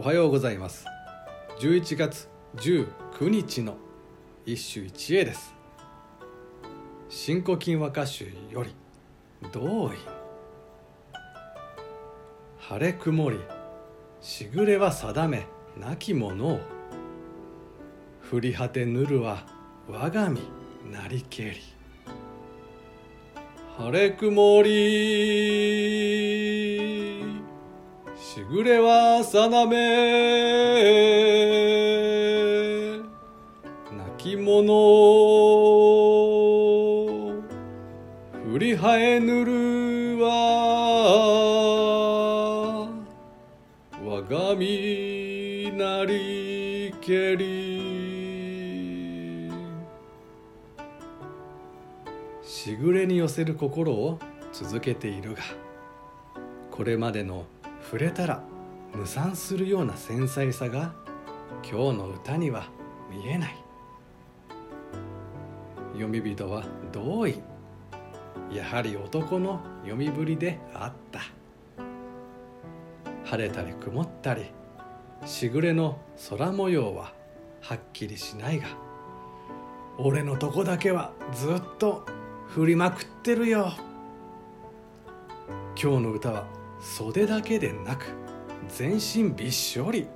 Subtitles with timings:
[0.00, 0.84] はようございます。
[1.58, 3.76] 11月19日の
[4.46, 5.52] 一首一会です。
[7.08, 8.76] 新古今和歌集より
[9.50, 9.96] 同意。
[12.58, 13.40] 晴れ曇り
[14.20, 16.60] しぐれは定めなきものを。
[18.30, 19.48] 降り果てぬるは
[19.88, 20.42] 我が身
[20.92, 21.56] なりけり。
[23.76, 25.98] 晴れ曇り。
[28.38, 29.76] しぐれは定め。
[33.90, 34.72] 泣き者
[38.52, 40.28] 振りはえぬるは
[44.04, 47.58] 我が身なりけり。
[52.44, 54.20] しぐれに寄せる心を
[54.52, 55.42] 続けているが
[56.70, 57.44] これまでの
[57.90, 58.42] 触れたら
[58.94, 60.92] 無産するような繊細さが
[61.62, 62.68] 今日の歌には
[63.10, 63.56] 見えない。
[65.94, 67.40] 読み人は同意。
[68.52, 71.20] やはり男の読みぶりであった。
[73.24, 74.52] 晴れたり曇ったり
[75.24, 75.98] しぐれの
[76.28, 77.14] 空模様は
[77.62, 78.66] はっきりしないが
[79.96, 82.04] 俺のとこだけはずっと
[82.48, 83.72] 振りまくってるよ。
[85.80, 88.06] 今日の歌は袖だけでなく
[88.68, 90.06] 全身びっしょり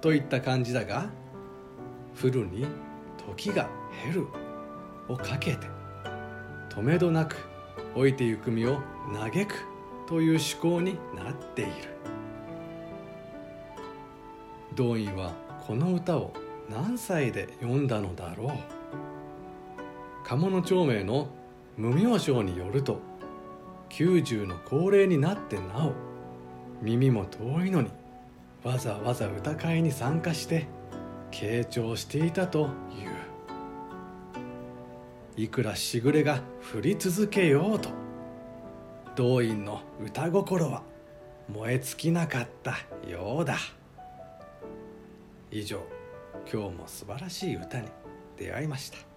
[0.00, 1.10] といった感じだが
[2.20, 2.66] 降るに
[3.26, 3.68] 時が
[4.04, 4.26] 減る
[5.08, 5.66] をかけて
[6.68, 7.36] 止めどなく
[7.94, 8.80] 老いてゆく身を
[9.12, 9.54] 嘆く
[10.06, 11.70] という思考になっている。
[14.74, 15.32] 道院は
[15.66, 16.32] この歌を
[16.68, 18.50] 何歳で読んだのだろう。
[20.24, 21.28] 鴨の長明の
[21.76, 23.00] 無名称によると
[23.90, 26.09] 90の高齢になってなお
[26.82, 27.90] 耳も遠いのに
[28.64, 30.66] わざわざ歌会に参加して
[31.30, 33.10] 傾聴していたという。
[35.36, 36.42] いくらしぐれが
[36.74, 37.88] 降り続けようと
[39.16, 40.82] 動員の歌心は
[41.48, 43.56] 燃え尽きなかったようだ。
[45.50, 45.80] 以上
[46.52, 47.88] 今日も素晴らしい歌に
[48.36, 49.09] 出会いました。